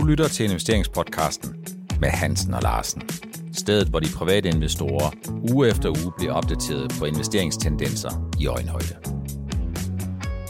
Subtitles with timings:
[0.00, 1.64] Du lytter til investeringspodcasten
[2.00, 3.02] med Hansen og Larsen.
[3.52, 5.10] Stedet, hvor de private investorer
[5.52, 8.94] uge efter uge bliver opdateret på investeringstendenser i øjenhøjde.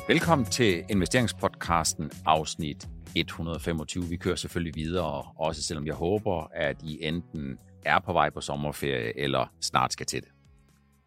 [0.08, 4.04] Velkommen til investeringspodcasten afsnit 125.
[4.04, 8.40] Vi kører selvfølgelig videre, også selvom jeg håber, at I enten er på vej på
[8.40, 10.28] sommerferie eller snart skal til det.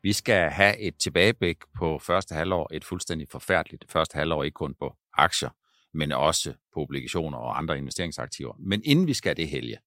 [0.04, 4.76] Vi skal have et tilbageblik på første halvår, et fuldstændig forfærdeligt første halvår, ikke kun
[4.80, 5.50] på aktier,
[5.94, 8.54] men også på obligationer og andre investeringsaktiver.
[8.60, 9.78] Men inden vi skal det helge,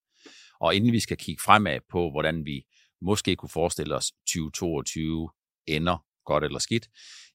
[0.61, 2.67] og inden vi skal kigge fremad på, hvordan vi
[3.01, 5.31] måske kunne forestille os 2022
[5.67, 6.89] ender godt eller skidt,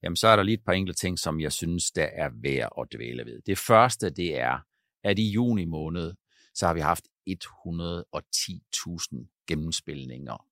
[0.03, 2.69] jamen så er der lige et par enkelte ting, som jeg synes, der er værd
[2.81, 3.41] at dvæle ved.
[3.45, 4.59] Det første, det er,
[5.03, 6.13] at i juni måned,
[6.53, 10.45] så har vi haft 110.000 gennemspilninger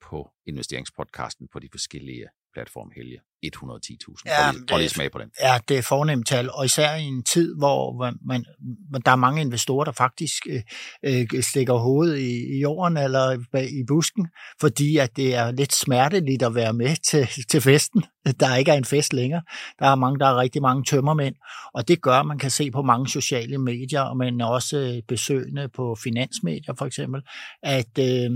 [0.00, 3.18] på investeringspodcasten på de forskellige platform Helge.
[3.44, 4.22] 110.000.
[4.26, 5.30] Ja, Prøv lige smag på den.
[5.40, 7.92] Ja, det er fornemt tal, og især i en tid, hvor
[8.26, 8.44] man,
[8.90, 10.62] man, der er mange investorer, der faktisk øh,
[11.02, 14.28] øh, stikker hovedet i, i jorden eller i busken,
[14.60, 18.04] fordi at det er lidt smerteligt at være med til, til festen.
[18.40, 19.42] Der ikke er en fest længere.
[19.78, 21.34] Der er mange, der er rigtig mange tømmermænd,
[21.74, 26.74] og det gør, man kan se på mange sociale medier, men også besøgende på finansmedier
[26.78, 27.22] for eksempel,
[27.62, 28.30] at øh,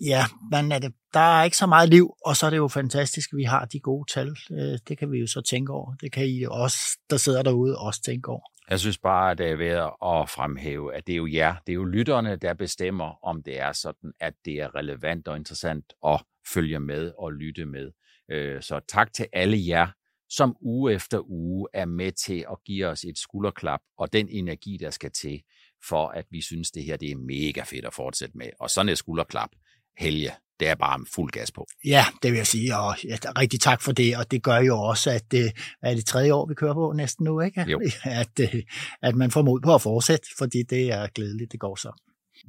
[0.00, 2.68] ja, man er det, der er ikke så meget liv, og så er det jo
[2.68, 4.36] fantastisk, at vi har de gode tal.
[4.50, 5.94] Øh, det kan vi jo så tænke over.
[6.00, 6.78] Det kan I også,
[7.10, 8.42] der sidder derude, også tænke over.
[8.70, 11.72] Jeg synes bare, at det er værd at fremhæve, at det er jo jer, det
[11.72, 15.84] er jo lytterne, der bestemmer, om det er sådan, at det er relevant og interessant
[16.06, 16.22] at
[16.54, 17.90] følge med og lytte med.
[18.30, 19.86] Øh, så tak til alle jer,
[20.30, 24.76] som uge efter uge er med til at give os et skulderklap og den energi,
[24.80, 25.42] der skal til,
[25.88, 28.50] for at vi synes, det her det er mega fedt at fortsætte med.
[28.60, 29.50] Og sådan et skulderklap,
[29.98, 31.66] Helge, det er bare fuld gas på.
[31.84, 34.78] Ja, det vil jeg sige, og ja, rigtig tak for det, og det gør jo
[34.78, 37.60] også, at det er det tredje år, vi kører på næsten nu, ikke?
[37.68, 37.80] Jo.
[38.04, 38.62] At, øh,
[39.02, 41.92] at man får mod på at fortsætte, fordi det er glædeligt, det går så.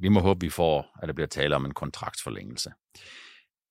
[0.00, 2.70] Vi må håbe, vi får, at der bliver tale om en kontraktsforlængelse.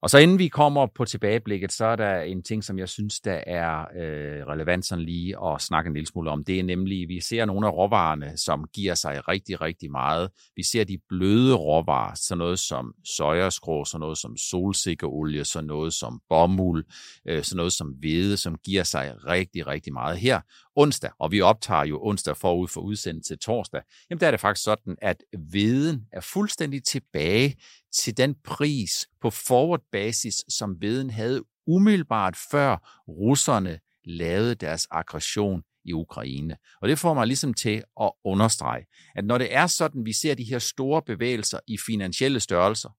[0.02, 3.20] Og så inden vi kommer på tilbageblikket, så er der en ting, som jeg synes,
[3.20, 6.44] der er øh, relevant sådan lige at snakke en lille smule om.
[6.44, 10.30] Det er nemlig, vi ser nogle af råvarerne, som giver sig rigtig, rigtig meget.
[10.56, 15.94] Vi ser de bløde råvarer, sådan noget som søjerskrå, sådan noget som solsikkeolie, sådan noget
[15.94, 16.86] som bomuld,
[17.28, 20.42] øh, sådan noget som hvede, som giver sig rigtig, rigtig meget her
[20.80, 24.40] onsdag, og vi optager jo onsdag forud for udsendelse til torsdag, jamen der er det
[24.40, 27.56] faktisk sådan, at veden er fuldstændig tilbage
[27.94, 35.64] til den pris på forward basis, som veden havde umiddelbart før russerne lavede deres aggression
[35.86, 36.58] i Ukraine.
[36.82, 38.86] Og det får mig ligesom til at understrege,
[39.16, 42.90] at når det er sådan, vi ser de her store bevægelser i finansielle størrelser,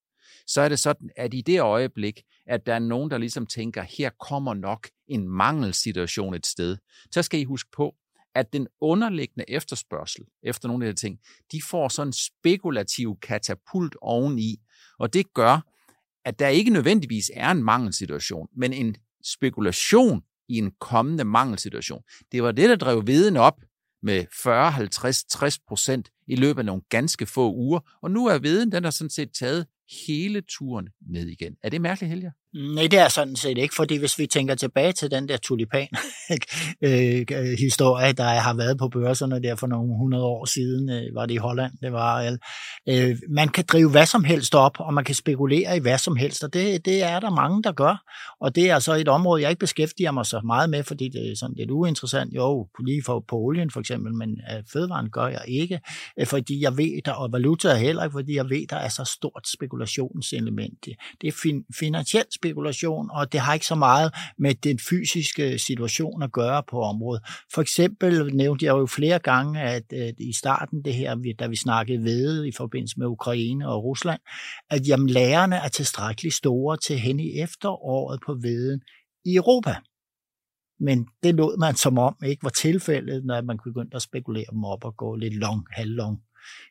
[0.47, 3.83] så er det sådan, at i det øjeblik, at der er nogen, der ligesom tænker,
[3.83, 6.77] her kommer nok en mangelsituation et sted,
[7.11, 7.95] så skal I huske på,
[8.35, 11.19] at den underliggende efterspørgsel efter nogle af de ting,
[11.53, 14.61] de får sådan en spekulativ katapult oveni,
[14.99, 15.61] og det gør,
[16.25, 22.03] at der ikke nødvendigvis er en mangelsituation, men en spekulation i en kommende mangelsituation.
[22.33, 23.61] Det var det, der drev viden op
[24.03, 28.39] med 40, 50, 60 procent i løbet af nogle ganske få uger, og nu er
[28.39, 29.67] viden, den har sådan set taget
[30.07, 31.57] hele turen ned igen.
[31.63, 32.33] Er det mærkeligt, Helge?
[32.55, 38.05] Nej, det er sådan set ikke, fordi hvis vi tænker tilbage til den der tulipan-historie,
[38.07, 41.27] øh, øh, der har været på børserne der for nogle hundrede år siden, øh, var
[41.27, 42.39] det i Holland, det var,
[42.89, 46.17] øh, man kan drive hvad som helst op, og man kan spekulere i hvad som
[46.17, 48.03] helst, og det, det er der mange, der gør,
[48.41, 51.31] og det er altså et område, jeg ikke beskæftiger mig så meget med, fordi det
[51.31, 54.41] er sådan lidt uinteressant, jo, lige for på olien for eksempel, men
[54.73, 55.81] fødevaren gør jeg ikke,
[56.21, 58.89] Øh, fordi jeg ved, der, og valuta er heller ikke, fordi jeg ved, der er
[58.89, 60.87] så stort spekulationselement.
[61.21, 66.23] Det er fin, finansiel spekulation, og det har ikke så meget med den fysiske situation
[66.23, 67.23] at gøre på området.
[67.55, 71.57] For eksempel nævnte jeg jo flere gange, at, at i starten det her, da vi
[71.57, 74.21] snakkede ved i forbindelse med Ukraine og Rusland,
[74.71, 78.81] at jamen, lærerne er tilstrækkeligt store til hen i efteråret på veden
[79.25, 79.77] i Europa.
[80.81, 84.65] Men det lod man som om ikke var tilfældet, når man begyndte at spekulere dem
[84.65, 86.23] op og gå lidt long, halvlong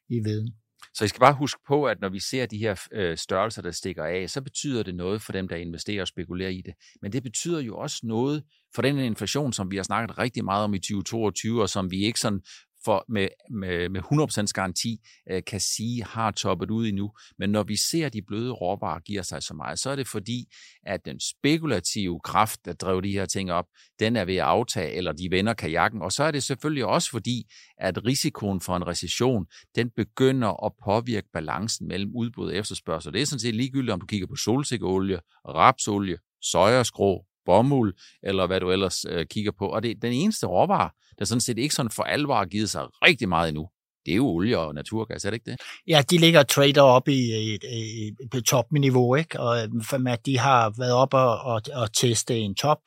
[0.09, 0.53] i veden.
[0.93, 3.71] Så I skal bare huske på, at når vi ser de her øh, størrelser, der
[3.71, 6.73] stikker af, så betyder det noget for dem, der investerer og spekulerer i det.
[7.01, 8.43] Men det betyder jo også noget
[8.75, 11.97] for den inflation, som vi har snakket rigtig meget om i 2022, og som vi
[11.97, 12.41] ikke sådan
[12.85, 14.01] for med, med, med
[14.47, 14.97] 100% garanti
[15.31, 17.11] øh, kan sige, har toppet ud endnu.
[17.37, 20.07] Men når vi ser de bløde råvarer giver sig så altså meget, så er det
[20.07, 20.45] fordi,
[20.85, 23.65] at den spekulative kraft, der drev de her ting op,
[23.99, 26.01] den er ved at aftage, eller de vender kajakken.
[26.01, 27.43] Og så er det selvfølgelig også fordi,
[27.77, 33.13] at risikoen for en recession, den begynder at påvirke balancen mellem udbud og efterspørgsel.
[33.13, 37.93] Det er sådan set ligegyldigt, om du kigger på solsikkeolie, rapsolie, sojaskrå, bomuld,
[38.23, 39.65] eller hvad du ellers øh, kigger på.
[39.67, 42.83] Og det den eneste råvare, der sådan set ikke sådan for alvor har givet sig
[43.07, 43.65] rigtig meget endnu,
[44.05, 45.59] det er jo olie og naturgas, er det ikke det?
[45.87, 49.39] Ja, de ligger trader op i, i, i, på topniveau, ikke?
[49.39, 52.79] og øh, at de har været op og, og, og teste en top,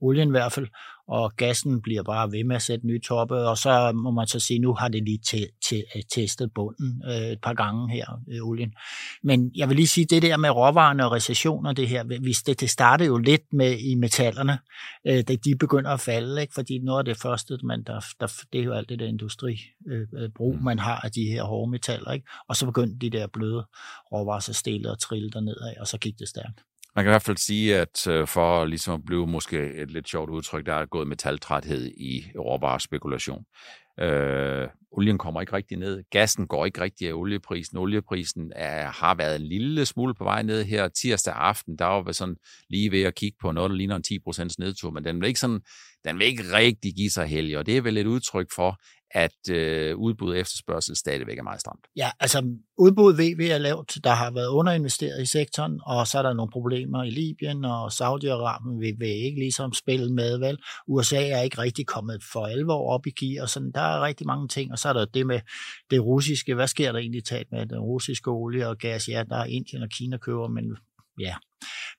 [0.00, 0.68] olien i hvert fald,
[1.08, 4.40] og gassen bliver bare ved med at sætte nye toppe, og så må man så
[4.40, 5.82] sige, nu har det lige te, te,
[6.14, 8.74] testet bunden øh, et par gange her, øh, olien.
[9.22, 12.60] Men jeg vil lige sige, det der med råvarerne og recessioner, det her, hvis det,
[12.60, 14.58] det startede jo lidt med i metallerne,
[15.06, 16.54] øh, da de begynder at falde, ikke?
[16.54, 20.54] fordi noget af det første, man, der, der, det er jo alt det der industribrug,
[20.54, 22.26] øh, øh man har af de her hårde metaller, ikke?
[22.48, 23.66] og så begyndte de der bløde
[24.12, 26.62] råvarer så stille og trille derned af, og så gik det stærkt.
[26.96, 30.08] Man kan i hvert fald sige, at øh, for ligesom at blive måske et lidt
[30.08, 33.44] sjovt udtryk, der er gået metaltræthed i råvarespekulation.
[34.00, 36.02] Øh, olien kommer ikke rigtig ned.
[36.10, 37.78] Gassen går ikke rigtig af olieprisen.
[37.78, 41.78] Olieprisen er, har været en lille smule på vej ned her tirsdag aften.
[41.78, 42.36] Der var sådan
[42.70, 45.40] lige ved at kigge på noget, der ligner en 10% nedtur, men den er ikke,
[45.40, 45.60] sådan,
[46.06, 48.78] den vil ikke rigtig give sig heldig, og det er vel et udtryk for,
[49.10, 51.86] at øh, udbud og efterspørgsel stadigvæk er meget stramt.
[51.96, 52.42] Ja, altså
[52.78, 53.98] udbud ved vi er lavt.
[54.04, 57.86] Der har været underinvesteret i sektoren, og så er der nogle problemer i Libyen, og
[57.86, 60.58] Saudi-Arabien vil, vil ikke ligesom spille med, vel?
[60.88, 64.48] USA er ikke rigtig kommet for alvor op i gear, sådan der er rigtig mange
[64.48, 65.40] ting, og så er der det med
[65.90, 66.54] det russiske.
[66.54, 69.08] Hvad sker der egentlig talt med den russiske olie og gas?
[69.08, 70.76] Ja, der er Indien og Kina køber, men
[71.20, 71.34] ja.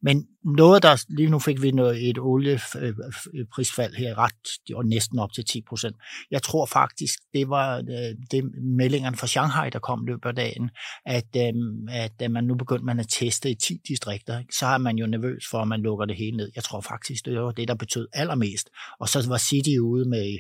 [0.01, 0.27] Men
[0.57, 5.45] noget, der lige nu fik vi noget, et olieprisfald her ret, var næsten op til
[5.45, 5.95] 10 procent.
[6.31, 8.43] Jeg tror faktisk, det var øh, det
[8.77, 10.69] meldingerne fra Shanghai, der kom løbet af dagen,
[11.05, 14.43] at, øhm, at øh, man nu begyndte man at teste i 10 distrikter.
[14.51, 16.51] Så er man jo nervøs for, at man lukker det hele ned.
[16.55, 18.69] Jeg tror faktisk, det var det, der betød allermest.
[18.99, 20.37] Og så var City ude med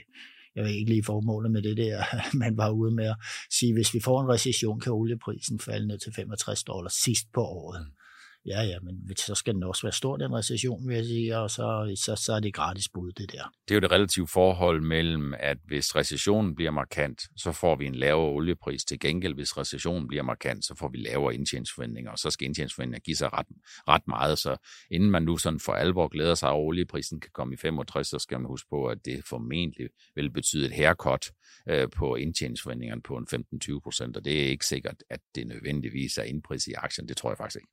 [0.55, 2.03] jeg ved ikke lige formålet med det der,
[2.43, 3.15] man var ude med at
[3.51, 7.41] sige, hvis vi får en recession, kan olieprisen falde ned til 65 dollars sidst på
[7.41, 7.81] året.
[7.81, 8.06] Mm
[8.47, 11.51] ja, ja, men så skal den også være stor, den recession, vil jeg sige, og
[11.51, 13.53] så, så, så er det gratis bud, det der.
[13.67, 17.85] Det er jo det relative forhold mellem, at hvis recessionen bliver markant, så får vi
[17.85, 18.85] en lavere oliepris.
[18.85, 23.03] Til gengæld, hvis recessionen bliver markant, så får vi lavere indtjeningsforventninger, og så skal indtjeningsforventninger
[23.03, 23.47] give sig ret,
[23.87, 24.37] ret meget.
[24.37, 24.57] Så
[24.91, 28.19] inden man nu sådan for alvor glæder sig, at olieprisen kan komme i 65, så
[28.19, 31.31] skal man huske på, at det formentlig vil betyde et haircut
[31.69, 33.27] øh, på indtjeningsforventningerne på en
[33.63, 37.07] 15-20 procent, og det er ikke sikkert, at det nødvendigvis er indpris i aktien.
[37.07, 37.69] Det tror jeg faktisk ikke.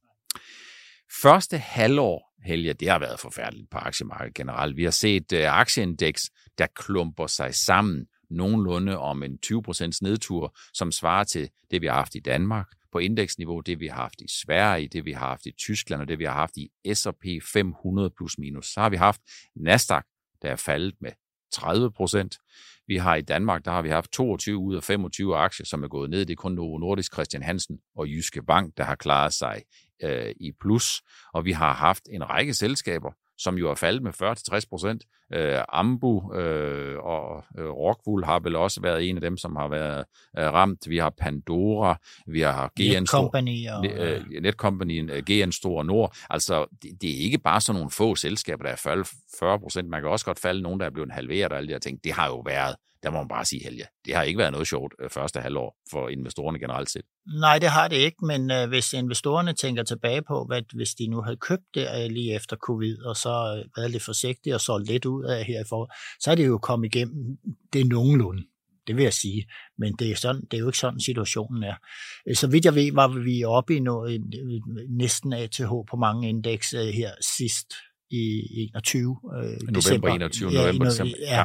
[1.22, 4.76] Første halvår, Helge, det har været forfærdeligt på aktiemarkedet generelt.
[4.76, 6.22] Vi har set uh, aktieindeks,
[6.58, 11.94] der klumper sig sammen nogenlunde om en 20% nedtur, som svarer til det, vi har
[11.94, 15.46] haft i Danmark på indeksniveau, det vi har haft i Sverige, det vi har haft
[15.46, 18.66] i Tyskland og det vi har haft i S&P 500 plus minus.
[18.66, 19.20] Så har vi haft
[19.56, 20.04] Nasdaq,
[20.42, 21.12] der er faldet med
[21.52, 22.38] 30 procent.
[22.86, 25.88] Vi har i Danmark, der har vi haft 22 ud af 25 aktier, som er
[25.88, 26.20] gået ned.
[26.26, 29.62] Det er kun Novo Nordisk, Christian Hansen og Jyske Bank, der har klaret sig
[30.02, 31.02] øh, i plus.
[31.34, 35.04] Og vi har haft en række selskaber, som jo er faldet med 40-60 procent.
[35.32, 39.68] Øh, Ambu øh, og øh, Rockwool har vel også været en af dem, som har
[39.68, 40.04] været
[40.38, 40.88] øh, ramt.
[40.88, 46.16] Vi har Pandora, vi har GN Netcompany, og, øh, Netcompany, øh, GN Stor Nord.
[46.30, 49.08] Altså, det, det er ikke bare sådan nogle få selskaber, der er faldet
[49.38, 49.88] 40 procent.
[49.88, 52.04] Man kan også godt falde nogen, der er blevet halveret og alle de her ting.
[52.04, 54.68] Det har jo været der må man bare sige, Helge, det har ikke været noget
[54.68, 57.02] sjovt øh, første halvår for investorerne generelt set.
[57.40, 61.06] Nej, det har det ikke, men øh, hvis investorerne tænker tilbage på, hvad hvis de
[61.06, 64.60] nu havde købt det øh, lige efter covid, og så øh, været lidt forsigtige og
[64.60, 65.90] solgt lidt ud af her i forhold,
[66.20, 67.38] så er det jo kommet igennem
[67.72, 68.42] det nogenlunde.
[68.86, 69.46] Det vil jeg sige.
[69.78, 71.74] Men det er, sådan, det er jo ikke sådan, situationen er.
[72.34, 74.22] Så vidt jeg ved, var vi oppe i noget,
[74.88, 77.74] næsten ATH på mange indeks her sidst
[78.10, 79.16] i 21.
[79.36, 80.08] Øh, November december.
[80.08, 81.14] 21, november, ja, december.
[81.20, 81.36] Ja.
[81.38, 81.44] ja.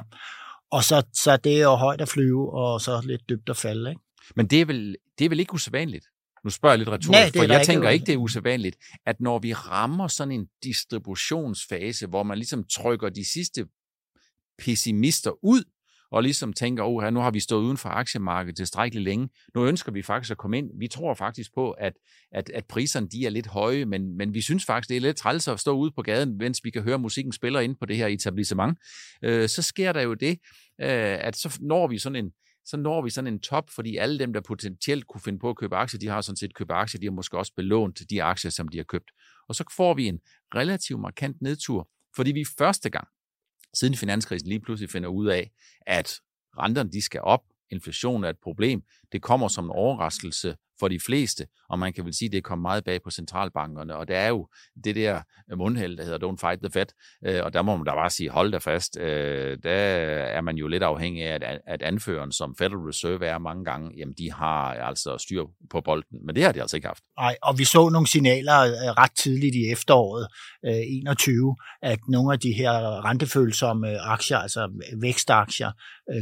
[0.71, 3.89] Og så, så det er jo højt at flyve, og så lidt dybt at falde.
[3.89, 4.01] Ikke?
[4.35, 6.05] Men det er, vel, det er vel ikke usædvanligt?
[6.43, 9.39] Nu spørger jeg lidt retorisk, Nej, for jeg tænker ikke, det er usædvanligt, at når
[9.39, 13.65] vi rammer sådan en distributionsfase, hvor man ligesom trykker de sidste
[14.57, 15.63] pessimister ud,
[16.11, 19.29] og ligesom tænker, oh, nu har vi stået uden for aktiemarkedet tilstrækkeligt længe.
[19.55, 20.69] Nu ønsker vi faktisk at komme ind.
[20.79, 21.93] Vi tror faktisk på, at,
[22.31, 25.17] at, at priserne de er lidt høje, men, men vi synes faktisk, det er lidt
[25.17, 27.97] træls at stå ude på gaden, mens vi kan høre musikken spiller ind på det
[27.97, 28.77] her etablissement.
[29.23, 30.39] Øh, så sker der jo det,
[30.81, 32.31] øh, at så når vi sådan en,
[32.65, 35.57] så når vi sådan en top, fordi alle dem, der potentielt kunne finde på at
[35.57, 38.51] købe aktier, de har sådan set købt aktier, de har måske også belånt de aktier,
[38.51, 39.11] som de har købt.
[39.49, 40.19] Og så får vi en
[40.55, 43.07] relativt markant nedtur, fordi vi første gang
[43.73, 46.19] siden finanskrisen lige pludselig finder ud af, at
[46.57, 50.99] renterne de skal op, inflation er et problem, det kommer som en overraskelse for de
[51.05, 54.17] fleste, og man kan vel sige, at det kom meget bag på centralbankerne, og der
[54.17, 54.47] er jo
[54.83, 56.85] det der øh, mundhæld, der hedder Don't Fight the Fed,
[57.25, 59.71] øh, og der må man da bare sige, hold da fast, øh, der
[60.37, 64.13] er man jo lidt afhængig af, at, anføreren, som Federal Reserve er mange gange, jamen
[64.17, 67.03] de har altså styr på bolden, men det har de altså ikke haft.
[67.17, 68.53] Nej, og vi så nogle signaler
[68.97, 70.27] ret tidligt i efteråret
[70.63, 74.69] 21, at nogle af de her rentefølsomme aktier, altså
[75.01, 75.71] vækstaktier,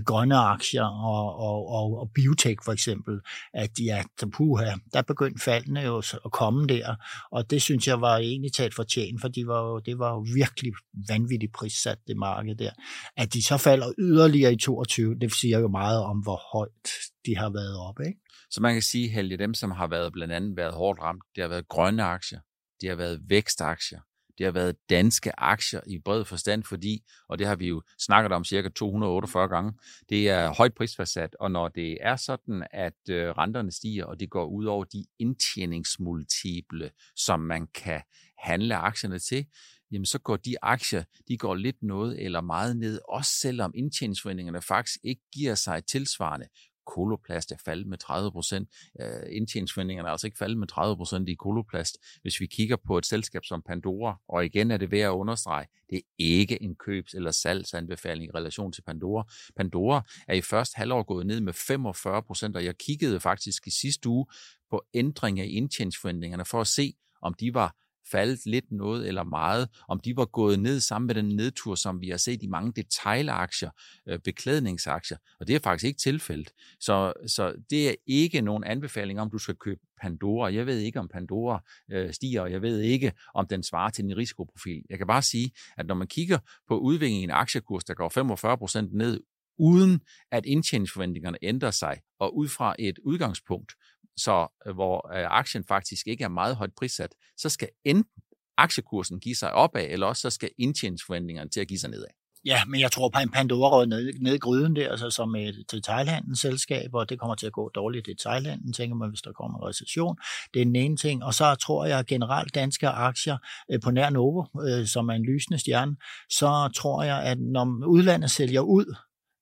[0.06, 3.19] grønne aktier og, og, og, og biotech for eksempel,
[3.53, 4.03] at ja,
[4.34, 6.96] puha, der begyndte faldene jo at komme der,
[7.31, 10.25] og det synes jeg var egentlig talt fortjent, for de var jo, det var jo
[10.34, 10.74] virkelig
[11.10, 12.72] vanvittigt prissat, det marked der.
[13.17, 16.89] At de så falder yderligere i 22, det siger jo meget om, hvor højt
[17.25, 18.19] de har været oppe, ikke?
[18.50, 21.41] Så man kan sige, Helge, dem, som har været blandt andet været hårdt ramt, det
[21.41, 22.39] har været grønne aktier,
[22.81, 24.00] det har været vækstaktier,
[24.38, 28.32] det har været danske aktier i bred forstand, fordi, og det har vi jo snakket
[28.32, 29.74] om cirka 248 gange,
[30.10, 34.29] det er højt prisfastsat, og når det er sådan, at øh, renterne stiger, og det
[34.29, 38.01] går ud over de indtjeningsmultiple, som man kan
[38.38, 39.46] handle aktierne til,
[39.91, 44.62] jamen så går de aktier, de går lidt noget eller meget ned, også selvom indtjeningsforventningerne
[44.62, 46.48] faktisk ikke giver sig tilsvarende.
[46.88, 48.70] Koloplast er faldet med 30 procent.
[49.01, 51.98] Øh, indtjeningsforventningerne er altså ikke faldet med 30 procent i Koloplast.
[52.22, 55.67] Hvis vi kigger på et selskab som Pandora, og igen er det værd at understrege,
[55.89, 59.24] det er ikke en købs- eller salgsanbefaling i relation til Pandora.
[59.58, 63.72] Pandora er i første halvår gået ned med 45 procent, og jeg kiggede faktisk i
[63.72, 64.25] sidste uge
[64.70, 67.75] på ændring i indtjeningsforventningerne for at se, om de var
[68.12, 72.02] faldet lidt noget eller meget, om de var gået ned sammen med den nedtur, som
[72.02, 73.70] vi har set i mange detailaktier,
[74.08, 76.52] øh, beklædningsaktier, og det er faktisk ikke tilfældet.
[76.80, 80.54] Så, så det er ikke nogen anbefaling om, du skal købe Pandora.
[80.54, 84.04] Jeg ved ikke, om Pandora øh, stiger, og jeg ved ikke, om den svarer til
[84.04, 84.84] din risikoprofil.
[84.90, 88.88] Jeg kan bare sige, at når man kigger på udviklingen i en aktiekurs, der går
[88.88, 89.24] 45% ned,
[89.60, 93.74] uden at indtjeningsforventningerne ændrer sig, og ud fra et udgangspunkt,
[94.17, 98.24] så øh, hvor øh, aktien faktisk ikke er meget højt prissat, så skal enten
[98.57, 102.07] aktiekursen give sig opad, eller også så skal indtjeningsforventningerne til at give sig nedad.
[102.45, 105.65] Ja, men jeg tror på en Pandora ned, ned i gryden der, altså som et
[105.71, 109.59] detailhandelsselskab, og det kommer til at gå dårligt i detailhandlen, tænker man, hvis der kommer
[109.59, 110.15] en recession.
[110.53, 111.24] Det er den ene ting.
[111.24, 113.38] Og så tror jeg generelt danske aktier
[113.71, 115.95] øh, på nær Novo, øh, som er en lysende stjerne,
[116.29, 118.95] så tror jeg, at når udlandet sælger ud,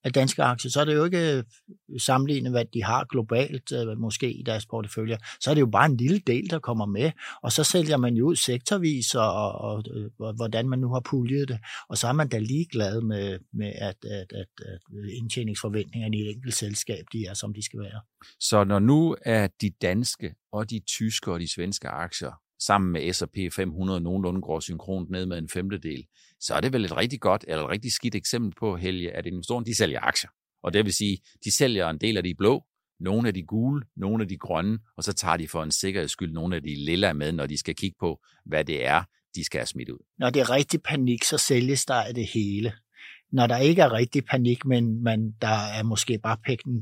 [0.05, 1.43] af danske aktier, så er det jo ikke øh,
[1.99, 5.17] sammenlignet, hvad de har globalt, øh, måske i deres portefølje.
[5.41, 7.11] Så er det jo bare en lille del, der kommer med,
[7.43, 9.83] og så sælger man jo ud sektorvis, og, og, og,
[10.19, 11.59] og hvordan man nu har puljet det,
[11.89, 14.79] og så er man da ligeglad med, med at, at, at, at
[15.17, 18.01] indtjeningsforventningerne i et enkelt selskab, de er, som de skal være.
[18.39, 23.13] Så når nu er de danske og de tyske og de svenske aktier sammen med
[23.13, 26.05] S&P 500 nogenlunde går synkront ned med en femtedel,
[26.39, 29.25] så er det vel et rigtig godt eller et rigtig skidt eksempel på, Helge, at
[29.25, 30.29] investorerne de sælger aktier.
[30.63, 32.63] Og det vil sige, de sælger en del af de blå,
[32.99, 36.11] nogle af de gule, nogle af de grønne, og så tager de for en sikkerheds
[36.11, 39.03] skyld nogle af de lilla med, når de skal kigge på, hvad det er,
[39.35, 40.05] de skal have smidt ud.
[40.17, 42.73] Når det er rigtig panik, så sælges der af det hele.
[43.31, 46.37] Når der ikke er rigtig panik, men man, der er måske bare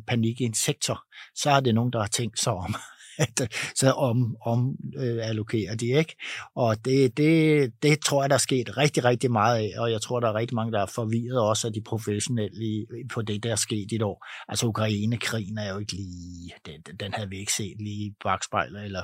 [0.08, 1.04] panik i en sektor,
[1.36, 2.76] så er det nogen, der har tænkt sig om.
[3.20, 6.16] Øh, så om, om øh, allokerer de, ikke?
[6.56, 10.02] Og det, det, det tror jeg, der er sket rigtig, rigtig meget af, og jeg
[10.02, 13.44] tror, der er rigtig mange, der er forvirret også af de professionelle i, på det,
[13.44, 14.26] der er sket i et år.
[14.48, 18.86] Altså Ukraine-krigen er jo ikke lige, den, den havde vi ikke set lige i bagspejlet,
[18.86, 19.04] eller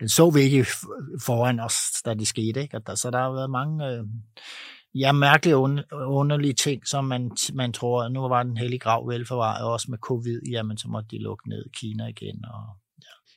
[0.00, 0.66] den så vi ikke
[1.26, 2.76] foran os, da det skete, ikke?
[2.76, 3.86] Og der, så der har været mange...
[3.86, 4.04] Øh,
[4.94, 5.56] ja, mærkelige,
[5.92, 10.40] underlige ting, som man, man tror, nu var den hellige grav velforvaret, også med covid,
[10.50, 12.83] jamen så måtte de lukke ned Kina igen, og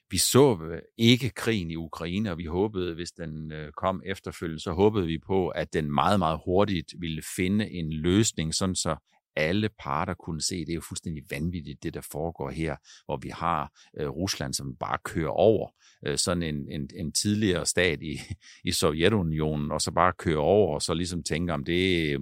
[0.09, 4.63] vi så øh, ikke krigen i Ukraine, og vi håbede, hvis den øh, kom efterfølgende,
[4.63, 8.95] så håbede vi på, at den meget, meget hurtigt ville finde en løsning, sådan så
[9.37, 13.29] alle parter kunne se, det er jo fuldstændig vanvittigt, det der foregår her, hvor vi
[13.29, 15.69] har øh, Rusland, som bare kører over
[16.05, 18.19] øh, sådan en, en, en tidligere stat i,
[18.63, 22.17] i Sovjetunionen, og så bare kører over, og så ligesom tænker, om det,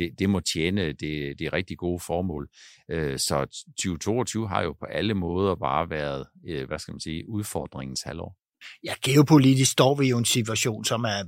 [0.00, 2.48] det, det må tjene det, det rigtig gode formål.
[2.90, 3.36] Øh, så
[3.78, 8.36] 2022 har jo på alle måder bare været, øh, hvad skal man sige, udfordringens halvår.
[8.84, 11.20] Ja, geopolitisk står vi jo i en situation, som er,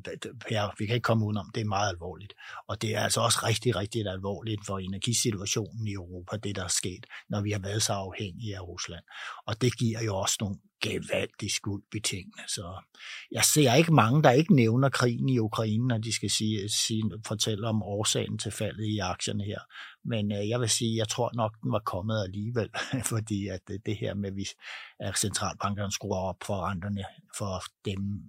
[0.51, 2.35] ja, vi kan ikke komme udenom, det er meget alvorligt.
[2.69, 6.75] Og det er altså også rigtig, rigtig alvorligt for energisituationen i Europa, det der er
[6.81, 9.05] sket, når vi har været så afhængige af Rusland.
[9.47, 12.43] Og det giver jo også nogle gevaldigt skuld i tingene.
[12.49, 12.83] Så
[13.31, 17.03] jeg ser ikke mange, der ikke nævner krigen i Ukraine, når de skal sige, sige,
[17.27, 19.61] fortælle om årsagen til faldet i aktierne her.
[20.05, 22.71] Men øh, jeg vil sige, jeg tror nok, den var kommet alligevel,
[23.13, 24.55] fordi at øh, det her med,
[25.01, 27.05] at centralbankerne skruer op for renterne
[27.39, 28.23] for at dæmpe,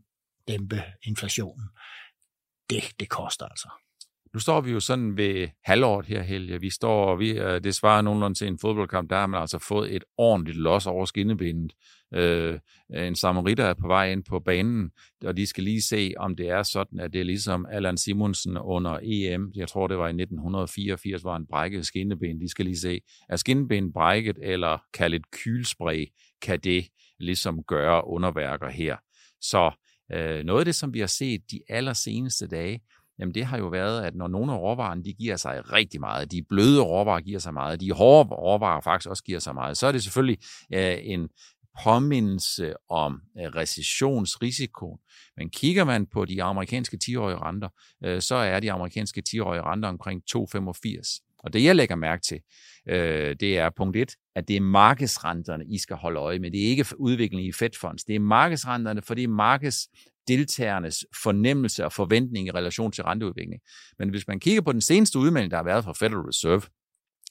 [0.48, 1.70] dæmpe inflationen,
[2.70, 3.70] det, det koster altså.
[4.34, 6.62] Nu står vi jo sådan ved halvåret her, Helge.
[6.62, 9.96] Vi står, vi, øh, det svarer nogenlunde til en fodboldkamp, der har man altså fået
[9.96, 11.74] et ordentligt los over skinnebenet.
[12.14, 12.60] Øh,
[12.94, 14.92] en samaritter er på vej ind på banen,
[15.26, 18.58] og de skal lige se, om det er sådan, at det er ligesom Allan Simonsen
[18.58, 22.42] under EM, jeg tror det var i 1984, hvor han brækkede skinneben.
[22.42, 26.06] De skal lige se, er skinneben brækket, eller kan lidt kylspray,
[26.42, 26.86] kan det
[27.20, 28.98] ligesom gøre underværker her.
[29.42, 29.72] Så
[30.14, 32.82] øh, noget af det, som vi har set de allerseneste dage,
[33.20, 36.32] jamen det har jo været, at når nogle af råvarerne, de giver sig rigtig meget,
[36.32, 39.88] de bløde råvarer giver sig meget, de hårde råvarer faktisk også giver sig meget, så
[39.88, 40.38] er det selvfølgelig
[40.74, 41.30] øh, en
[41.84, 45.00] påmindelse om øh, recessionsrisiko.
[45.38, 47.70] Men kigger man på de amerikanske 10-årige renter,
[48.04, 51.30] øh, så er de amerikanske 10-årige renter omkring 2,85.
[51.44, 52.40] Og det jeg lægger mærke til,
[52.90, 56.52] øh, det er punkt 1, at det er markedsrenterne, I skal holde øje med.
[56.52, 58.04] Det er ikke udviklingen i Fed Funds.
[58.04, 59.88] Det er markedsrenterne, fordi markeds
[60.28, 63.62] deltagernes fornemmelse og forventning i relation til renteudvikling.
[64.00, 66.62] Men hvis man kigger på den seneste udmelding, der har været fra Federal Reserve,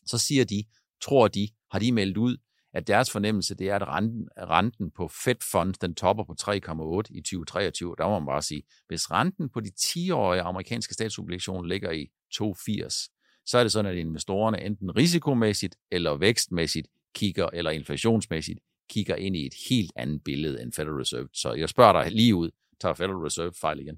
[0.06, 0.64] så siger de,
[1.00, 2.36] tror de, har de meldt ud,
[2.74, 7.16] at deres fornemmelse, det er, at renten, renten på Fed Funds, den topper på 3,8
[7.18, 7.94] i 2023.
[7.98, 13.42] Der må man bare sige, hvis renten på de 10-årige amerikanske statsobligationer ligger i 2,80,
[13.46, 18.58] så er det sådan, at investorerne enten risikomæssigt eller vækstmæssigt kigger, eller inflationsmæssigt
[18.90, 21.28] kigger ind i et helt andet billede end Federal Reserve.
[21.32, 22.50] Så jeg spørger dig lige ud,
[22.82, 23.96] tager Federal Reserve fejl igen?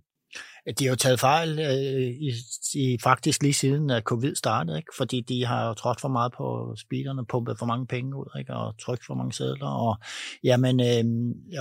[0.79, 2.33] De har jo taget fejl øh, i,
[2.75, 4.93] i faktisk lige siden at covid startede, ikke?
[4.97, 8.55] fordi de har jo trådt for meget på speederne, pumpet for mange penge ud, ikke?
[8.55, 9.97] og trykt for mange sædler, og,
[10.45, 11.05] jamen, øh,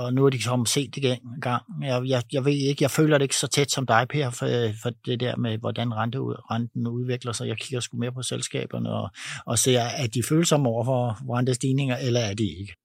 [0.03, 1.63] og nu er de som set igen gang.
[1.81, 4.47] Jeg, jeg, jeg ved ikke, jeg føler det ikke så tæt som dig, Per, for,
[4.81, 7.47] for det der med, hvordan rente, renten udvikler sig.
[7.47, 9.09] Jeg kigger sgu mere på selskaberne og,
[9.45, 12.82] og ser, at de følsomme over for rentestigninger, eller er de ikke?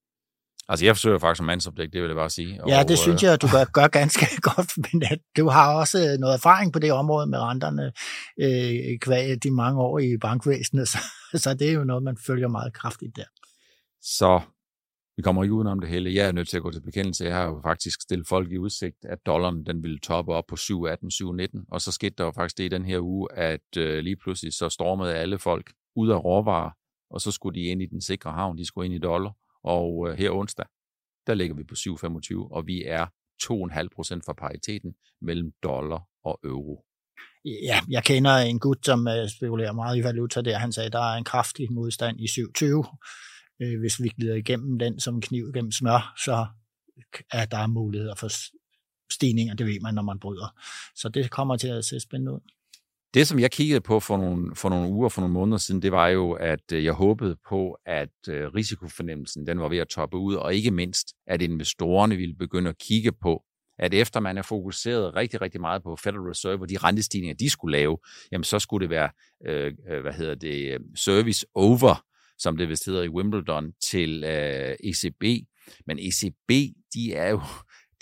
[0.68, 2.60] Altså, jeg forsøger faktisk som mandsopdæk, det vil jeg bare sige.
[2.68, 6.18] Ja, det synes jeg, du gør, gør ganske godt, men at du har også øh,
[6.18, 7.92] noget erfaring på det område med renterne
[8.40, 10.98] øh, kvæg de mange år i bankvæsenet, så,
[11.34, 13.24] så det er jo noget, man følger meget kraftigt der.
[14.02, 14.40] Så
[15.16, 16.14] vi kommer ikke udenom det hele.
[16.14, 17.24] Jeg er nødt til at gå til bekendelse.
[17.24, 20.56] Jeg har jo faktisk stillet folk i udsigt, at dollaren den ville toppe op på
[20.58, 23.98] 7,18, 7,19, og så skete der jo faktisk det i den her uge, at øh,
[23.98, 26.70] lige pludselig så stormede alle folk ud af råvarer,
[27.10, 29.32] og så skulle de ind i den sikre havn, de skulle ind i dollar,
[29.68, 30.66] og øh, her onsdag,
[31.26, 33.06] der ligger vi på 7,25, og vi er
[33.42, 36.84] 2,5 procent fra pariteten mellem dollar og euro.
[37.44, 40.58] Ja, jeg kender en gut, som øh, spekulerer meget i valuta der.
[40.58, 42.64] Han sagde, at der er en kraftig modstand i 7,20.
[43.62, 46.46] Øh, hvis vi glider igennem den som kniv gennem smør, så
[47.32, 48.28] er der muligheder for
[49.12, 49.54] stigninger.
[49.54, 50.48] Det ved man, når man bryder.
[50.94, 52.40] Så det kommer til at se spændende ud.
[53.18, 55.92] Det, som jeg kiggede på for nogle, for nogle uger, for nogle måneder siden, det
[55.92, 60.16] var jo, at øh, jeg håbede på, at øh, risikofornemmelsen den var ved at toppe
[60.16, 63.42] ud, og ikke mindst, at investorerne ville begynde at kigge på,
[63.78, 67.50] at efter man er fokuseret rigtig, rigtig meget på Federal Reserve og de rentestigninger, de
[67.50, 67.98] skulle lave,
[68.32, 69.10] jamen så skulle det være,
[69.46, 72.04] øh, øh hvad hedder det, service over,
[72.38, 75.46] som det vist hedder i Wimbledon, til øh, ECB.
[75.86, 76.50] Men ECB,
[76.94, 77.40] de er jo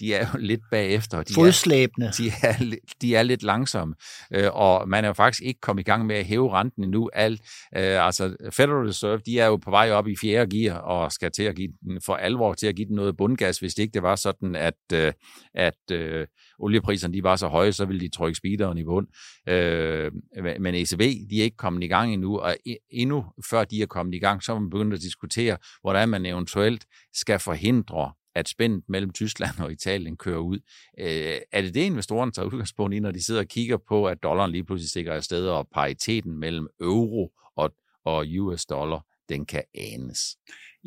[0.01, 1.23] de er jo lidt bagefter.
[1.23, 2.07] De Fodslæbende.
[2.07, 3.95] Er, de, er, de er lidt langsomme,
[4.35, 7.11] øh, og man er jo faktisk ikke kommet i gang med at hæve renten endnu.
[7.13, 7.41] Alt,
[7.77, 11.33] øh, altså Federal Reserve, de er jo på vej op i fjerde gear, og skal
[11.33, 13.95] til at give den, for alvor til at give den noget bundgas, hvis det ikke
[13.95, 15.13] det var sådan, at, øh,
[15.55, 16.27] at øh,
[16.59, 19.07] oliepriserne de var så høje, så ville de trykke speederen i bund.
[19.49, 20.13] Øh,
[20.61, 22.57] men ECB, de er ikke kommet i gang endnu, og
[22.91, 26.27] endnu før de er kommet i gang, så er man begyndt at diskutere, hvordan man
[26.27, 30.59] eventuelt skal forhindre at spændet mellem Tyskland og Italien kører ud.
[31.01, 34.23] Øh, er det det, investorerne tager udgangspunkt i, når de sidder og kigger på, at
[34.23, 37.71] dollaren lige pludselig stikker afsted, og pariteten mellem euro og,
[38.05, 40.37] og US dollar, den kan anes?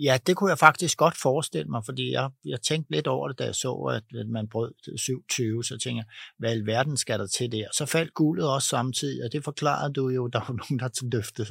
[0.01, 3.39] Ja, det kunne jeg faktisk godt forestille mig, fordi jeg, jeg tænkte lidt over det,
[3.39, 6.05] da jeg så, at man brød 27, så tænkte jeg,
[6.37, 7.67] hvad i verden skal der til der?
[7.77, 11.47] Så faldt guldet også samtidig, og det forklarede du jo, der var nogen, der løftede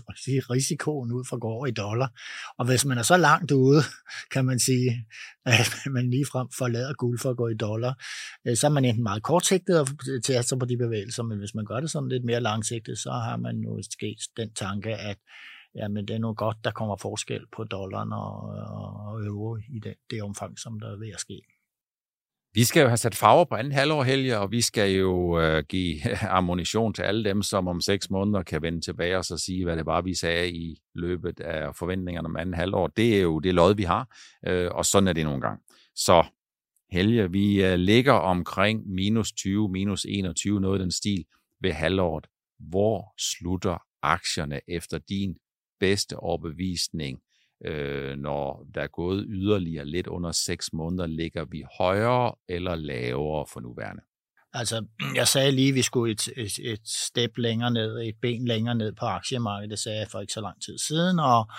[0.50, 2.08] risikoen ud fra går i dollar.
[2.58, 3.82] Og hvis man er så langt ude,
[4.34, 5.06] kan man sige,
[5.46, 7.94] at man ligefrem forlader guld for at gå i dollar,
[8.46, 9.88] øh, så er man enten meget kortsigtet og
[10.24, 13.10] til sig på de bevægelser, men hvis man gør det sådan lidt mere langsigtet, så
[13.10, 15.18] har man nu sket den tanke, at
[15.74, 18.34] ja, men det er nu godt, der kommer forskel på dollaren og,
[19.08, 21.40] og euro i det, det omfang, som der er ved at ske.
[22.54, 25.64] Vi skal jo have sat farver på anden halvår, Helge, og vi skal jo øh,
[25.68, 29.64] give ammunition til alle dem, som om seks måneder kan vende tilbage og så sige,
[29.64, 32.86] hvad det var, vi sagde i løbet af forventningerne om anden halvår.
[32.86, 35.62] Det er jo det lod, vi har, øh, og sådan er det nogle gange.
[35.94, 36.26] Så
[36.90, 41.24] Helge, vi øh, ligger omkring minus 20, minus 21, noget i den stil
[41.60, 42.26] ved halvåret.
[42.58, 45.36] Hvor slutter aktierne efter din
[45.80, 47.18] bedste overbevisning,
[47.64, 53.46] øh, når der er gået yderligere lidt under 6 måneder, ligger vi højere eller lavere
[53.52, 54.02] for nuværende?
[54.52, 58.48] Altså, jeg sagde lige, at vi skulle et, et, et step længere ned, et ben
[58.48, 61.50] længere ned på aktiemarkedet, det sagde jeg for ikke så lang tid siden, og,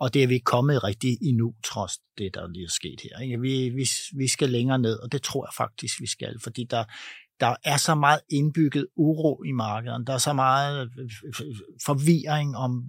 [0.00, 3.18] og det er vi ikke kommet rigtig endnu, trods det, der lige er sket her.
[3.18, 3.40] Ikke?
[3.40, 6.84] Vi, vi, vi skal længere ned, og det tror jeg faktisk, vi skal, fordi der,
[7.40, 10.06] der er så meget indbygget uro i markedet.
[10.06, 12.84] Der er så meget øh, øh, øh, forvirring om,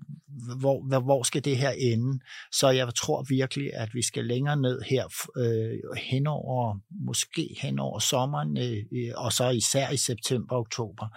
[0.60, 2.20] hvor, hvor skal det her ende.
[2.52, 5.06] Så jeg tror virkelig, at vi skal længere ned her
[5.38, 11.08] øh, henover, måske henover sommeren, øh, og så især i september og oktober.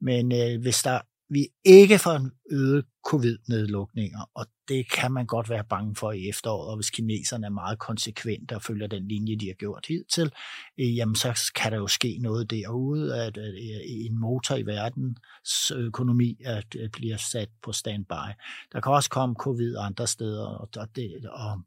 [0.00, 5.50] Men øh, hvis der vi ikke får en øget covid-nedlukninger, og det kan man godt
[5.50, 9.36] være bange for i efteråret, og hvis kineserne er meget konsekvente og følger den linje,
[9.36, 10.32] de har gjort hidtil,
[10.80, 14.66] øh, jamen så kan der jo ske noget derude, at, at øh, en motor i
[14.66, 18.28] verdens økonomi at, at øh, bliver sat på standby.
[18.72, 21.60] Der kan også komme covid andre steder, og, og, det, og,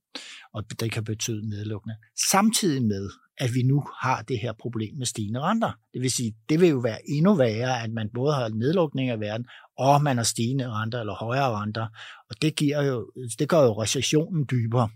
[0.54, 1.98] og det kan betyde nedlukning.
[2.32, 5.72] Samtidig med, at vi nu har det her problem med stigende renter.
[5.94, 9.20] Det vil sige, det vil jo være endnu værre, at man både har nedlukning af
[9.20, 9.46] verden,
[9.78, 11.88] og man har stigende renter eller højere renter.
[12.30, 14.90] Og det, giver jo, det gør jo recessionen dybere.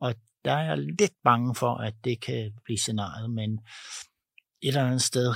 [0.00, 3.52] Og der er jeg lidt bange for, at det kan blive scenariet, men
[4.62, 5.34] et eller andet sted,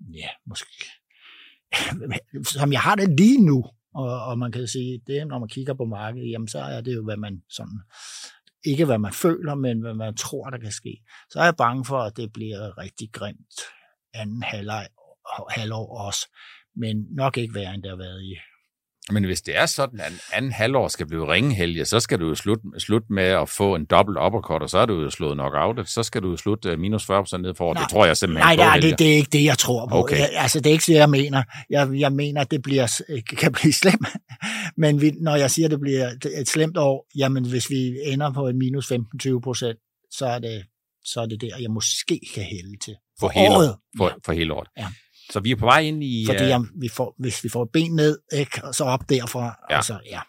[0.00, 0.86] ja, måske,
[2.58, 3.64] som jeg har det lige nu,
[3.94, 6.94] og, og man kan sige, det når man kigger på markedet, jamen så er det
[6.94, 7.80] jo, hvad man sådan
[8.64, 11.84] ikke hvad man føler, men hvad man tror, der kan ske, så er jeg bange
[11.84, 13.60] for, at det bliver rigtig grimt
[14.14, 14.88] anden halvleg,
[15.50, 16.28] halvår også,
[16.76, 18.36] men nok ikke værre, end det har været i
[19.10, 22.34] men hvis det er sådan, at anden halvår skal blive ringehelge, så skal du jo
[22.34, 25.88] slutte slut med at få en dobbelt uppercut, og så er du jo slået out.
[25.88, 28.56] Så skal du jo slutte øh, minus 40% ned for Det tror jeg simpelthen Nej,
[28.56, 29.94] nej det, det er ikke det, jeg tror på.
[29.94, 30.18] Okay.
[30.18, 31.42] Jeg, altså, det er ikke det, jeg mener.
[31.70, 33.02] Jeg, jeg mener, at det bliver,
[33.38, 34.08] kan blive slemt.
[34.76, 38.32] Men vi, når jeg siger, at det bliver et slemt år, jamen hvis vi ender
[38.32, 40.62] på en minus 15-20%, så er det
[41.04, 42.94] så er det der, jeg måske kan hælde til.
[43.20, 43.76] For, for hele året.
[43.96, 44.68] For, for hele året.
[44.78, 44.86] Ja.
[45.30, 46.26] Så vi er på vej ind i...
[46.26, 49.44] Fordi jamen, vi får, hvis vi får ben ned, ikke, og så op derfra.
[49.70, 49.76] Ja.
[49.76, 50.20] Altså, ja.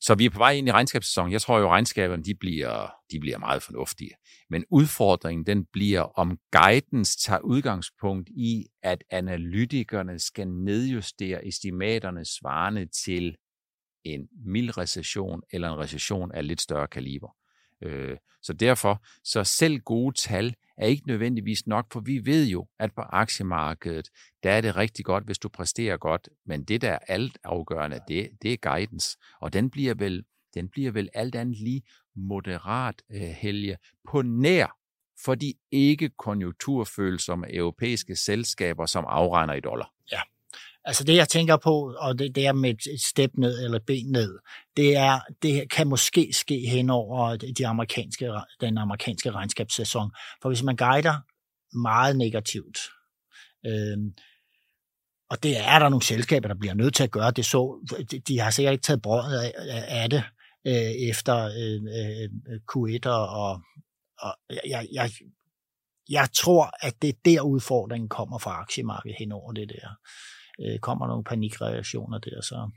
[0.00, 1.32] Så vi er på vej ind i regnskabssæsonen.
[1.32, 4.10] Jeg tror jo, at regnskaberne de bliver, de bliver meget fornuftige.
[4.50, 12.86] Men udfordringen den bliver, om guidance tager udgangspunkt i, at analytikerne skal nedjustere estimaterne svarende
[13.04, 13.36] til
[14.04, 17.28] en mild recession eller en recession af lidt større kaliber.
[17.82, 22.66] Øh, så derfor, så selv gode tal er ikke nødvendigvis nok, for vi ved jo,
[22.78, 24.10] at på aktiemarkedet,
[24.42, 28.00] der er det rigtig godt, hvis du præsterer godt, men det der er alt afgørende,
[28.08, 31.82] det, det er guidance, og den bliver vel, den bliver vel alt andet lige
[32.16, 33.76] moderat øh, helge
[34.08, 34.76] på nær
[35.24, 39.95] for de ikke konjunkturfølsomme europæiske selskaber, som afregner i dollar.
[40.86, 44.38] Altså det, jeg tænker på, og det, der med et step ned eller ben ned,
[44.76, 50.10] det, er, det kan måske ske hen over de amerikanske, den amerikanske regnskabssæson.
[50.42, 51.16] For hvis man guider
[51.78, 52.78] meget negativt,
[53.66, 53.98] øh,
[55.30, 57.88] og det er der nogle selskaber, der bliver nødt til at gøre det så,
[58.28, 59.52] de har sikkert ikke taget brødet af,
[60.02, 60.24] af det
[60.66, 63.60] øh, efter øh, øh, Q1, og,
[64.18, 64.34] og
[64.66, 65.10] jeg, jeg,
[66.08, 69.88] jeg tror, at det er der udfordringen kommer fra aktiemarkedet hen over det der
[70.60, 72.40] øh, kommer nogle panikreaktioner der.
[72.40, 72.70] Så.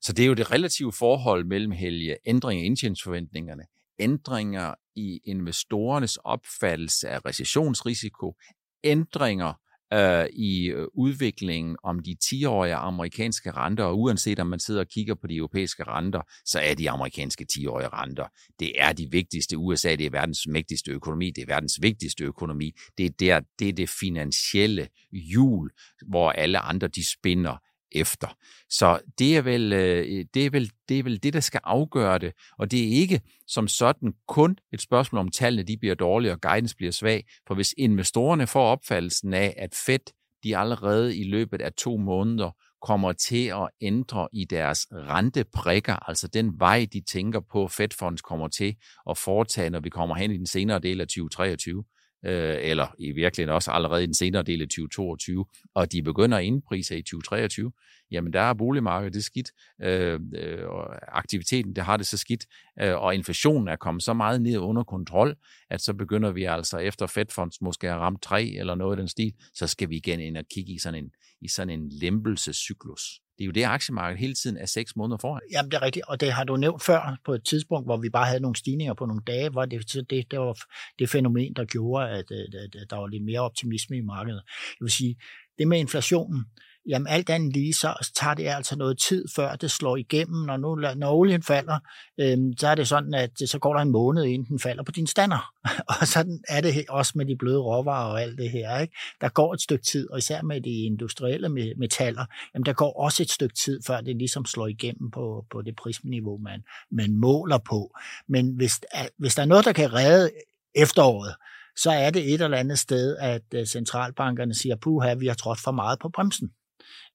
[0.00, 3.64] så det er jo det relative forhold mellem Helge, ændring i indtjeningsforventningerne,
[3.98, 8.36] ændringer i investorernes opfattelse af recessionsrisiko,
[8.84, 9.52] ændringer
[9.92, 14.88] øh, i øh, udviklingen om de 10-årige amerikanske renter, og uanset om man sidder og
[14.88, 18.26] kigger på de europæiske renter, så er de amerikanske 10-årige renter.
[18.60, 19.58] Det er de vigtigste.
[19.58, 22.72] USA det er verdens mægtigste økonomi, det er verdens vigtigste økonomi.
[22.98, 25.70] Det er, der, det, er det finansielle hjul,
[26.06, 27.56] hvor alle andre de spinder
[27.94, 28.36] efter.
[28.70, 32.18] Så det er, vel, øh, det, er vel, det er vel det, der skal afgøre
[32.18, 36.32] det, og det er ikke som sådan kun et spørgsmål om tallene de bliver dårlige
[36.32, 40.12] og guidance bliver svag, for hvis investorerne får opfattelsen af, at Fed
[40.44, 42.50] de allerede i løbet af to måneder
[42.82, 48.22] kommer til at ændre i deres renteprikker, altså den vej, de tænker på, Fed Funds
[48.22, 48.76] kommer til
[49.10, 51.84] at foretage, når vi kommer hen i den senere del af 2023,
[52.26, 56.38] øh, eller i virkeligheden også allerede i den senere del af 2022, og de begynder
[56.38, 57.72] at indprise i 2023,
[58.10, 59.50] jamen der er boligmarkedet det skidt,
[59.82, 62.46] øh, øh, og aktiviteten det har det så skidt,
[62.82, 65.36] øh, og inflationen er kommet så meget ned under kontrol,
[65.70, 69.08] at så begynder vi altså efter fedfunds måske har ramt 3 eller noget af den
[69.08, 73.21] stil, så skal vi igen ind og kigge i sådan en, i sådan en lempelsescyklus.
[73.38, 75.40] Det er jo det, aktiemarkedet hele tiden er seks måneder foran.
[75.52, 78.08] Jamen, det er rigtigt, og det har du nævnt før på et tidspunkt, hvor vi
[78.10, 80.58] bare havde nogle stigninger på nogle dage, var det, det, det var
[80.98, 84.42] det fænomen, der gjorde, at, at, at der var lidt mere optimisme i markedet.
[84.80, 85.16] Jeg vil sige,
[85.58, 86.44] det med inflationen,
[86.86, 90.46] jamen alt andet lige, så tager det altså noget tid, før det slår igennem.
[90.46, 91.78] Når, nu, når olien falder,
[92.20, 94.82] øh, så er det sådan, at øh, så går der en måned, inden den falder
[94.82, 95.52] på din stander.
[96.00, 98.78] og sådan er det også med de bløde råvarer og alt det her.
[98.78, 98.94] Ikke?
[99.20, 103.22] Der går et stykke tid, og især med de industrielle metaller, jamen der går også
[103.22, 107.58] et stykke tid, før det ligesom slår igennem på, på det prisniveau, man, man måler
[107.58, 107.96] på.
[108.28, 108.80] Men hvis,
[109.18, 110.30] hvis der er noget, der kan redde
[110.74, 111.34] efteråret,
[111.76, 115.60] så er det et eller andet sted, at øh, centralbankerne siger, puha, vi har trådt
[115.60, 116.50] for meget på bremsen.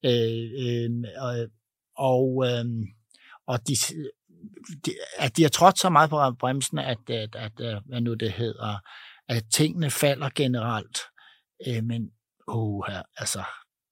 [0.05, 0.91] Øh, øh,
[1.97, 2.65] og øh,
[3.47, 3.75] og de,
[4.85, 8.13] de, at de har trådt så meget på bremsen, at, at, at øh, hvad nu
[8.13, 8.77] det hedder,
[9.29, 10.99] at tingene falder generelt.
[11.67, 12.11] Øh, men,
[12.47, 12.83] oh,
[13.17, 13.43] altså,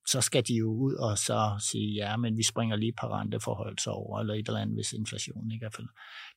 [0.08, 3.88] så skal de jo ud og så sige, ja, men vi springer lige par renteforhold
[3.88, 5.82] over, eller et eller andet, hvis inflationen ikke er for.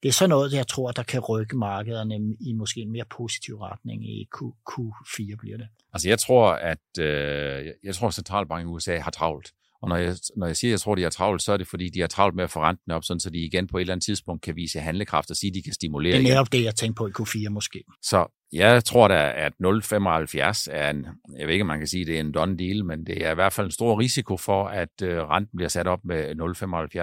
[0.03, 3.57] Det er sådan noget, jeg tror, der kan rykke markederne i måske en mere positiv
[3.57, 4.39] retning i Q,
[4.71, 5.69] Q4 bliver det.
[5.93, 9.53] Altså jeg tror, at øh, jeg tror, at centralbanken i USA har travlt.
[9.83, 11.57] Og når jeg, når jeg siger, at jeg tror, at de har travlt, så er
[11.57, 13.77] det, fordi de har travlt med at få renten op, sådan, så de igen på
[13.79, 16.13] et eller andet tidspunkt kan vise handlekraft og sige, at de kan stimulere.
[16.13, 17.85] Det er netop det, jeg tænker på i Q4 måske.
[18.03, 21.07] Så jeg tror da, at 0,75 er en,
[21.39, 23.27] jeg ved ikke, om man kan sige, at det er en done deal, men det
[23.27, 26.31] er i hvert fald en stor risiko for, at øh, renten bliver sat op med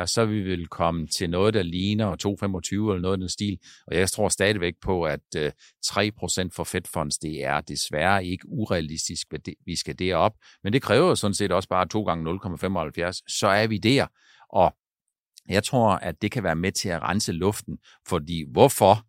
[0.02, 0.06] 0,75.
[0.06, 3.58] Så vi vil komme til noget, der ligner 2,25 eller noget af den stil.
[3.88, 5.52] Og jeg tror stadigvæk på, at øh,
[5.86, 10.34] 3% for Fed Funds, det er desværre ikke urealistisk, at vi skal derop.
[10.64, 13.12] Men det kræver sådan set også bare 2 gange 0,75.
[13.28, 14.08] Så er vi der.
[14.50, 14.76] Og
[15.50, 17.78] jeg tror, at det kan være med til at rense luften,
[18.08, 19.06] fordi hvorfor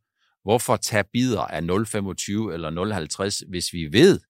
[0.46, 4.20] Hvorfor tage bidder af 0,25 eller 0,50, hvis vi ved,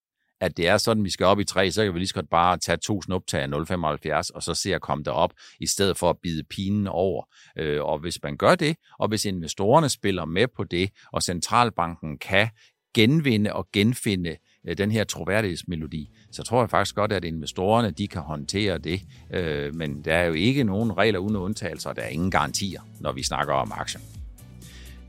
[0.41, 2.29] at det er sådan, vi skal op i 3, så kan vi lige så godt
[2.29, 6.09] bare tage to snuptag af 0,75, og så se at komme derop, i stedet for
[6.09, 7.23] at bide pinen over.
[7.57, 12.17] Øh, og hvis man gør det, og hvis investorerne spiller med på det, og centralbanken
[12.17, 12.49] kan
[12.93, 18.07] genvinde og genfinde øh, den her troværdighedsmelodi, så tror jeg faktisk godt, at investorerne de
[18.07, 19.01] kan håndtere det.
[19.33, 22.81] Øh, men der er jo ikke nogen regler uden undtagelser, og der er ingen garantier,
[22.99, 24.01] når vi snakker om aktier.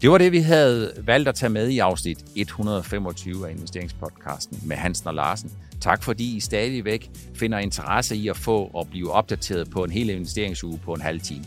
[0.02, 4.76] Det var det, vi havde valgt at tage med i afsnit 125 af investeringspodcasten med
[4.76, 5.52] Hansen og Larsen.
[5.80, 10.10] Tak fordi I stadigvæk finder interesse i at få og blive opdateret på en hel
[10.10, 11.44] investeringsuge på en halv time.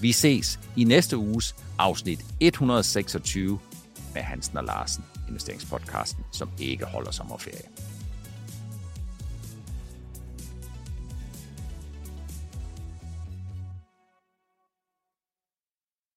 [0.00, 3.58] Vi ses i næste uges afsnit 126
[4.14, 7.68] med Hansen og Larsen, investeringspodcasten, som ikke holder sommerferie.